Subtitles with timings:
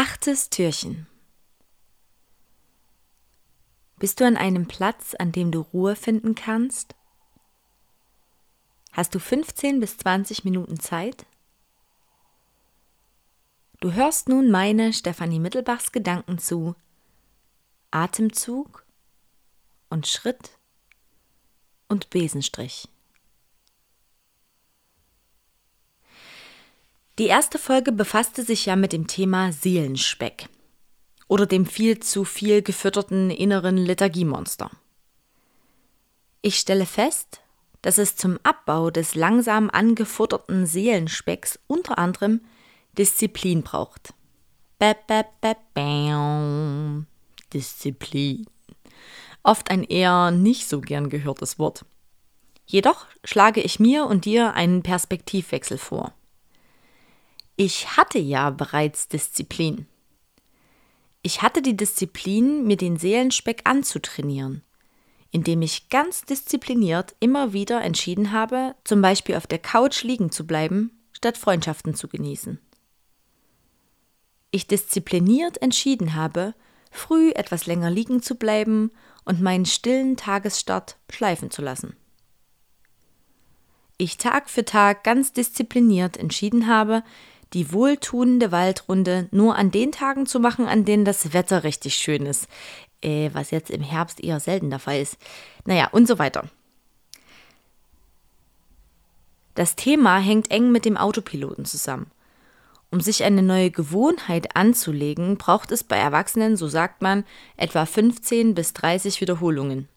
[0.00, 1.08] Achtes Türchen.
[3.98, 6.94] Bist du an einem Platz, an dem du Ruhe finden kannst?
[8.92, 11.26] Hast du 15 bis 20 Minuten Zeit?
[13.80, 16.76] Du hörst nun meine Stefanie Mittelbachs Gedanken zu
[17.90, 18.86] Atemzug
[19.90, 20.60] und Schritt
[21.88, 22.88] und Besenstrich.
[27.18, 30.48] Die erste Folge befasste sich ja mit dem Thema Seelenspeck
[31.26, 34.70] oder dem viel zu viel gefütterten inneren Lethargiemonster.
[36.42, 37.40] Ich stelle fest,
[37.82, 42.40] dass es zum Abbau des langsam angefutterten Seelenspecks unter anderem
[42.96, 44.14] Disziplin braucht.
[44.78, 47.04] Ba, ba, ba,
[47.52, 48.46] Disziplin.
[49.42, 51.84] Oft ein eher nicht so gern gehörtes Wort.
[52.64, 56.14] Jedoch schlage ich mir und dir einen Perspektivwechsel vor.
[57.60, 59.88] Ich hatte ja bereits Disziplin.
[61.22, 64.62] Ich hatte die Disziplin, mir den Seelenspeck anzutrainieren,
[65.32, 70.46] indem ich ganz diszipliniert immer wieder entschieden habe, zum Beispiel auf der Couch liegen zu
[70.46, 72.60] bleiben, statt Freundschaften zu genießen.
[74.52, 76.54] Ich diszipliniert entschieden habe,
[76.92, 78.92] früh etwas länger liegen zu bleiben
[79.24, 81.96] und meinen stillen Tagesstart schleifen zu lassen.
[84.00, 87.02] Ich Tag für Tag ganz diszipliniert entschieden habe,
[87.52, 92.26] die wohltuende Waldrunde nur an den Tagen zu machen, an denen das Wetter richtig schön
[92.26, 92.48] ist.
[93.00, 95.16] Äh, was jetzt im Herbst eher selten der Fall ist.
[95.64, 96.48] Naja, und so weiter.
[99.54, 102.10] Das Thema hängt eng mit dem Autopiloten zusammen.
[102.90, 107.24] Um sich eine neue Gewohnheit anzulegen, braucht es bei Erwachsenen, so sagt man,
[107.56, 109.88] etwa 15 bis 30 Wiederholungen.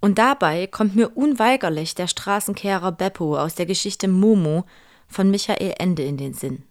[0.00, 4.64] Und dabei kommt mir unweigerlich der Straßenkehrer Beppo aus der Geschichte Momo
[5.10, 6.64] von Michael Ende in den Sinn.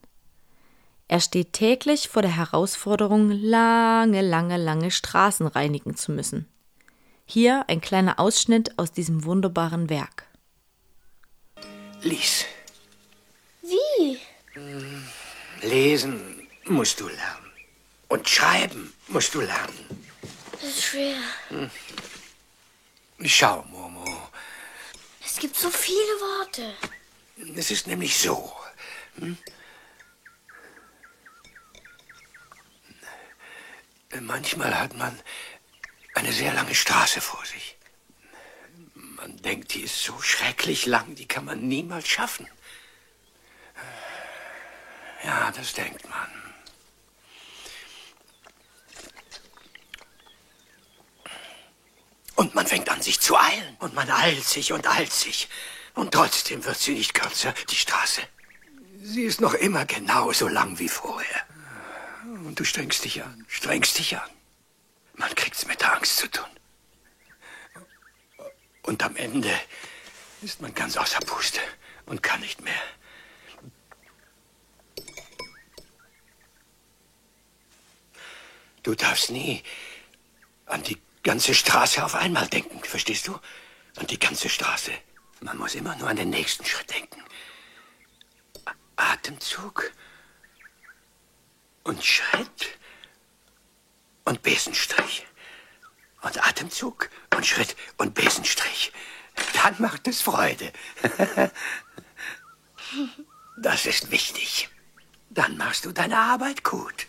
[1.07, 6.47] Er steht täglich vor der Herausforderung, lange, lange, lange Straßen reinigen zu müssen.
[7.25, 10.25] Hier ein kleiner Ausschnitt aus diesem wunderbaren Werk.
[12.01, 12.45] Lies.
[13.61, 14.19] Wie?
[15.61, 17.51] Lesen musst du lernen.
[18.07, 19.85] Und schreiben musst du lernen.
[20.53, 21.17] Das ist schwer.
[23.21, 24.05] Schau, Momo.
[25.25, 26.73] Es gibt so viele Worte.
[27.55, 28.53] Es ist nämlich so.
[29.15, 29.37] Hm?
[34.21, 35.17] Manchmal hat man
[36.15, 37.77] eine sehr lange Straße vor sich.
[38.95, 42.47] Man denkt, die ist so schrecklich lang, die kann man niemals schaffen.
[45.23, 46.29] Ja, das denkt man.
[52.35, 53.75] Und man fängt an, sich zu eilen.
[53.79, 55.49] Und man eilt sich und eilt sich.
[55.93, 58.21] Und trotzdem wird sie nicht kürzer, die Straße.
[59.01, 61.43] Sie ist noch immer genauso lang wie vorher.
[62.23, 64.29] Und du strengst dich an, strengst dich an.
[65.13, 66.45] Man kriegt's mit der Angst zu tun.
[68.83, 69.53] Und am Ende
[70.41, 71.61] ist man ganz außer Puste
[72.05, 72.81] und kann nicht mehr.
[78.83, 79.61] Du darfst nie
[80.65, 83.39] an die ganze Straße auf einmal denken, verstehst du?
[83.97, 84.91] An die ganze Straße.
[85.41, 87.23] Man muss immer nur an den nächsten Schritt denken.
[88.95, 89.91] Atemzug
[91.83, 92.77] und Schritt
[94.25, 95.25] und Besenstrich.
[96.21, 98.91] Und Atemzug und Schritt und Besenstrich.
[99.63, 100.71] Dann macht es Freude.
[103.61, 104.69] Das ist wichtig.
[105.29, 107.07] Dann machst du deine Arbeit gut.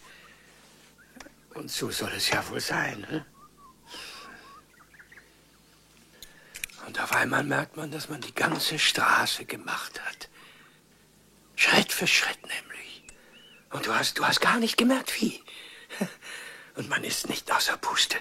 [1.54, 3.06] Und so soll es ja wohl sein.
[3.08, 3.24] Hm?
[6.90, 10.28] Und auf einmal merkt man, dass man die ganze Straße gemacht hat.
[11.54, 13.04] Schritt für Schritt nämlich.
[13.70, 15.40] Und du hast, du hast gar nicht gemerkt, wie.
[16.74, 18.16] Und man ist nicht außer Puste.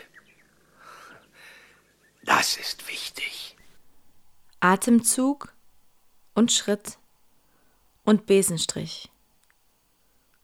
[2.21, 3.57] Das ist wichtig.
[4.59, 5.51] Atemzug
[6.35, 6.99] und Schritt
[8.03, 9.09] und Besenstrich.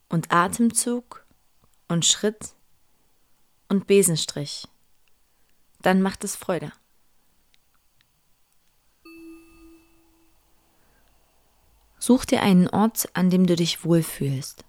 [0.09, 1.23] Und Atemzug
[1.87, 2.55] und Schritt
[3.67, 4.67] und Besenstrich.
[5.83, 6.71] Dann macht es Freude.
[12.05, 14.63] Such dir einen Ort, an dem du dich wohlfühlst.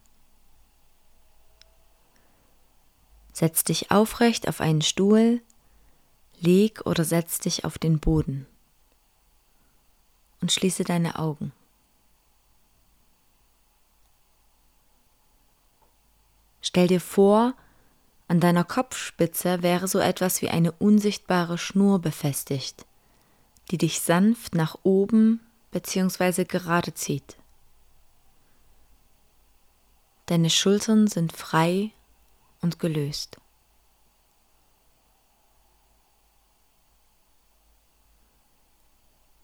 [3.31, 5.43] Setz dich aufrecht auf einen Stuhl,
[6.41, 8.47] leg oder setz dich auf den Boden
[10.41, 11.53] und schließe deine Augen.
[16.63, 17.53] Stell dir vor,
[18.29, 22.87] an deiner Kopfspitze wäre so etwas wie eine unsichtbare Schnur befestigt,
[23.71, 25.46] die dich sanft nach oben
[25.77, 26.45] bzw.
[26.45, 27.37] gerade zieht.
[30.25, 31.93] Deine Schultern sind frei
[32.63, 33.37] und gelöst.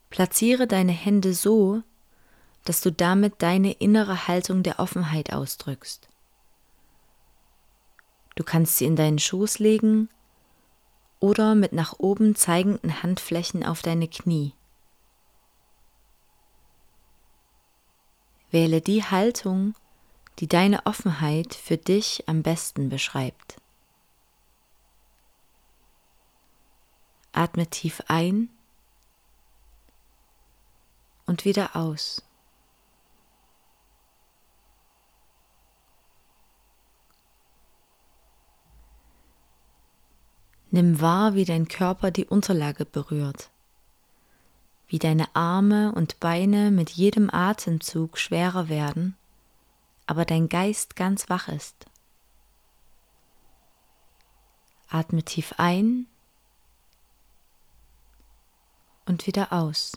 [0.09, 1.83] Platziere deine Hände so,
[2.65, 6.09] dass du damit deine innere Haltung der Offenheit ausdrückst.
[8.35, 10.09] Du kannst sie in deinen Schoß legen
[11.19, 14.53] oder mit nach oben zeigenden Handflächen auf deine Knie.
[18.53, 19.73] Wähle die Haltung,
[20.37, 23.59] die deine Offenheit für dich am besten beschreibt.
[27.31, 28.49] Atme tief ein
[31.25, 32.21] und wieder aus.
[40.69, 43.49] Nimm wahr, wie dein Körper die Unterlage berührt,
[44.93, 49.17] wie deine Arme und Beine mit jedem Atemzug schwerer werden,
[50.05, 51.87] aber dein Geist ganz wach ist.
[54.89, 56.05] Atme tief ein
[59.07, 59.93] und wieder aus.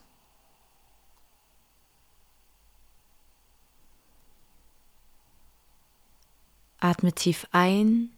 [6.81, 8.08] Atme tief ein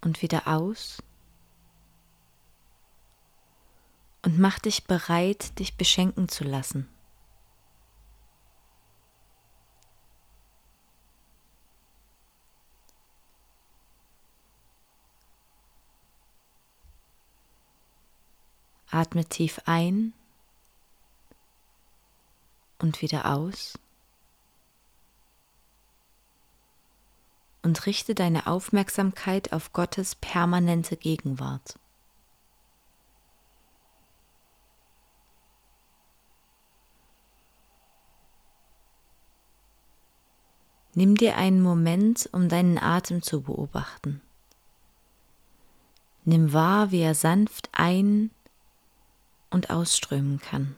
[0.00, 1.02] und wieder aus.
[4.24, 6.88] Und mach dich bereit, dich beschenken zu lassen.
[18.90, 20.12] Atme tief ein
[22.78, 23.74] und wieder aus.
[27.62, 31.78] und richte deine Aufmerksamkeit auf Gottes permanente Gegenwart.
[40.94, 44.20] Nimm dir einen Moment, um deinen Atem zu beobachten.
[46.24, 48.30] Nimm wahr, wie er sanft ein-
[49.50, 50.76] und ausströmen kann.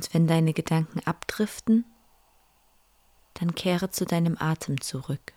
[0.00, 1.84] Und wenn deine Gedanken abdriften,
[3.34, 5.34] dann kehre zu deinem Atem zurück.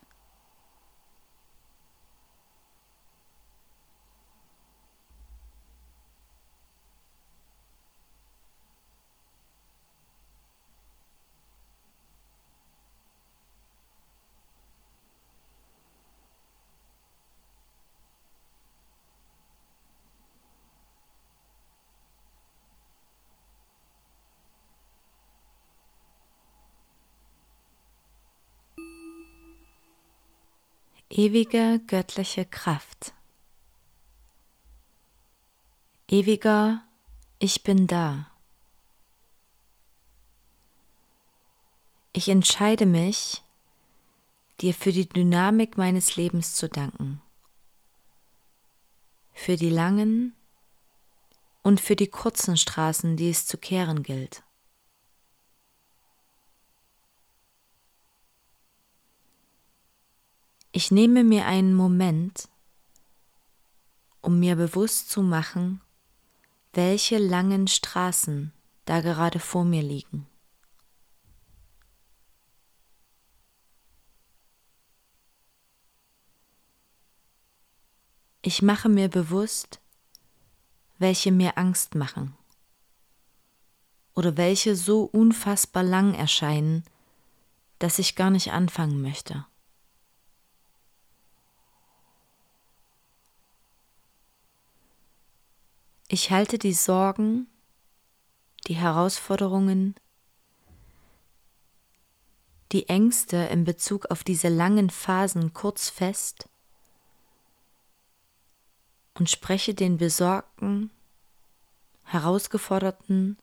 [31.16, 33.14] Ewige göttliche Kraft.
[36.08, 36.84] Ewiger,
[37.38, 38.32] ich bin da.
[42.14, 43.44] Ich entscheide mich,
[44.60, 47.22] dir für die Dynamik meines Lebens zu danken,
[49.34, 50.36] für die langen
[51.62, 54.44] und für die kurzen Straßen, die es zu kehren gilt.
[60.76, 62.50] Ich nehme mir einen Moment,
[64.22, 65.82] um mir bewusst zu machen,
[66.74, 68.52] welche langen Straßen
[68.86, 70.26] da gerade vor mir liegen.
[78.42, 79.80] Ich mache mir bewusst,
[80.98, 82.36] welche mir Angst machen
[84.16, 86.84] oder welche so unfassbar lang erscheinen,
[87.78, 89.46] dass ich gar nicht anfangen möchte.
[96.14, 97.48] Ich halte die Sorgen,
[98.68, 99.96] die Herausforderungen,
[102.72, 106.48] die Ängste in Bezug auf diese langen Phasen kurz fest
[109.16, 110.92] und spreche den besorgten,
[112.04, 113.40] herausgeforderten,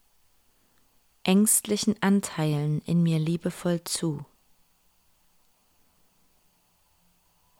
[1.24, 4.24] ängstlichen Anteilen in mir liebevoll zu.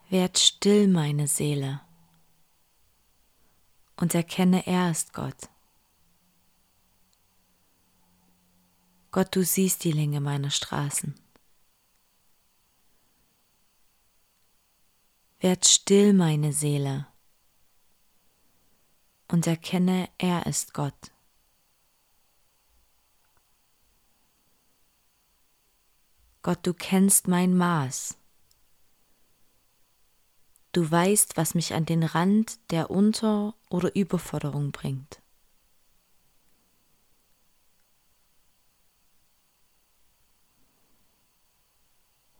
[0.09, 1.81] Werd still, meine Seele
[4.00, 5.49] und erkenne, er ist Gott.
[9.11, 11.14] Gott, du siehst die Länge meiner Straßen.
[15.40, 17.07] Werd still, meine Seele,
[19.28, 21.12] und erkenne, er ist Gott.
[26.42, 28.19] Gott, du kennst mein Maß.
[30.72, 35.20] Du weißt, was mich an den Rand der Unter- oder Überforderung bringt.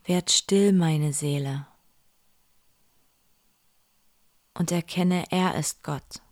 [0.05, 1.67] Werd still, meine Seele,
[4.55, 6.23] und erkenne, er ist Gott.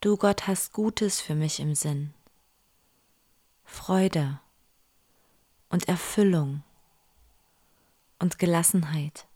[0.00, 2.14] Du Gott hast Gutes für mich im Sinn,
[3.64, 4.40] Freude
[5.76, 6.62] und Erfüllung
[8.18, 9.28] und Gelassenheit.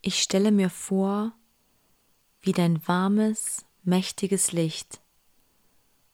[0.00, 1.34] Ich stelle mir vor,
[2.40, 5.02] wie dein warmes, mächtiges Licht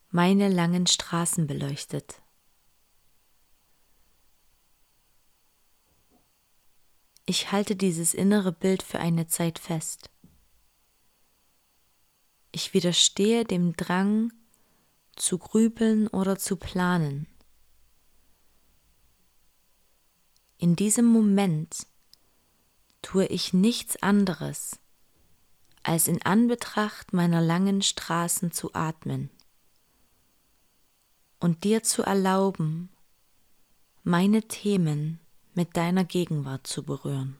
[0.09, 2.21] meine langen Straßen beleuchtet.
[7.25, 10.09] Ich halte dieses innere Bild für eine Zeit fest.
[12.51, 14.33] Ich widerstehe dem Drang
[15.19, 17.27] zu grübeln oder zu planen.
[20.57, 21.85] In diesem Moment
[23.01, 24.79] tue ich nichts anderes,
[25.83, 29.29] als in Anbetracht meiner langen Straßen zu atmen
[31.39, 32.89] und dir zu erlauben,
[34.03, 35.19] meine Themen
[35.53, 37.37] mit deiner Gegenwart zu berühren.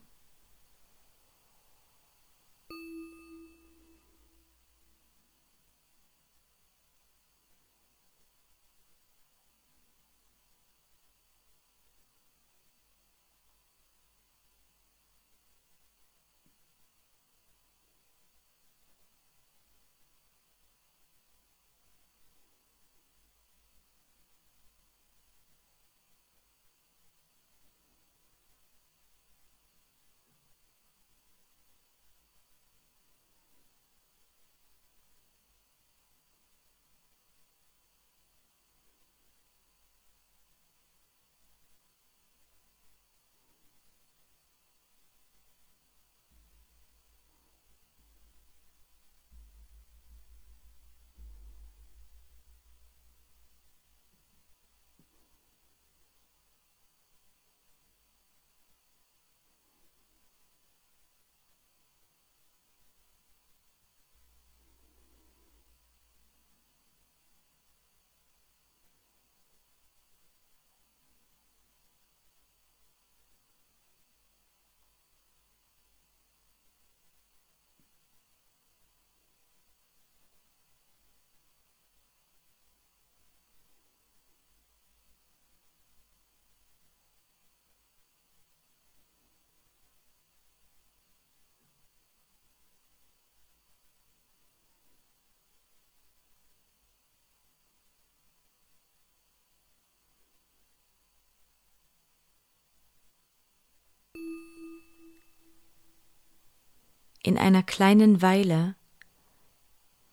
[107.27, 108.75] In einer kleinen Weile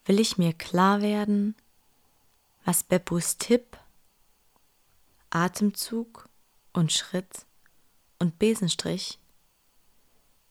[0.05, 1.55] will ich mir klar werden,
[2.65, 3.79] was Beppus Tipp,
[5.31, 6.29] Atemzug
[6.73, 7.47] und Schritt
[8.19, 9.21] und Besenstrich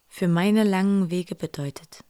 [0.07, 2.05] für meine langen Wege bedeutet.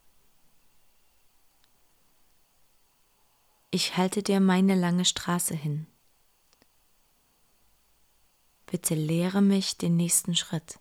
[3.72, 5.88] Ich halte dir meine lange Straße hin.
[8.67, 10.77] Bitte lehre mich den nächsten Schritt.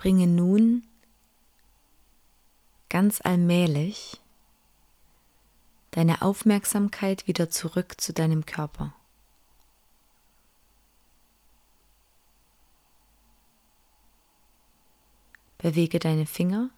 [0.00, 0.82] Bringe nun
[2.88, 4.18] ganz allmählich
[5.90, 8.94] deine Aufmerksamkeit wieder zurück zu deinem Körper.
[15.58, 16.70] Bewege deine Finger,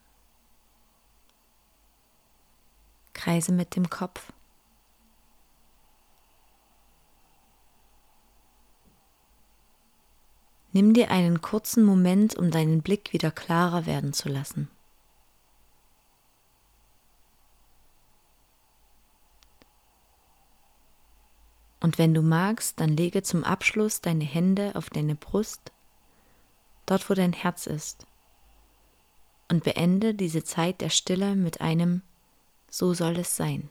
[3.13, 4.33] kreise mit dem Kopf.
[10.73, 14.69] Nimm dir einen kurzen Moment, um deinen Blick wieder klarer werden zu lassen.
[21.81, 25.73] Und wenn du magst, dann lege zum Abschluss deine Hände auf deine Brust,
[26.87, 28.07] dort wo dein Herz ist,
[29.51, 32.03] und beende diese Zeit der Stille mit einem
[32.71, 33.69] So soll es sein.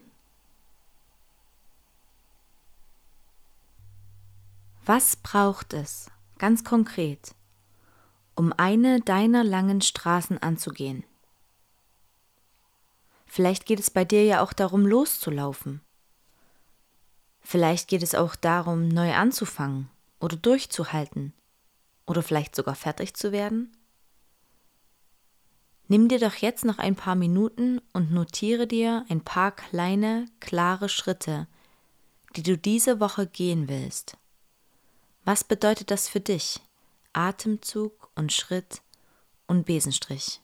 [4.86, 7.34] Was braucht es, ganz konkret,
[8.36, 11.06] um eine deiner langen Straßen anzugehen?
[13.28, 15.82] Vielleicht geht es bei dir ja auch darum, loszulaufen
[17.42, 21.34] Vielleicht geht es auch darum, neu anzufangen oder durchzuhalten
[22.06, 23.76] oder vielleicht sogar fertig zu werden.
[25.88, 30.88] Nimm dir doch jetzt noch ein paar Minuten und notiere dir ein paar kleine, klare
[30.88, 31.48] Schritte,
[32.36, 34.18] die du diese Woche gehen willst.
[35.24, 36.60] Was bedeutet das für dich?
[37.14, 38.82] Atemzug und Schritt
[39.46, 40.42] und Besenstrich.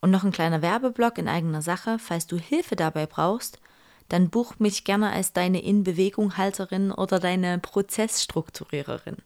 [0.00, 3.60] Und noch ein kleiner Werbeblock in eigener Sache, falls du Hilfe dabei brauchst,
[4.08, 9.16] dann buch mich gerne als deine In-Bewegung-Halterin oder deine Prozessstrukturiererin.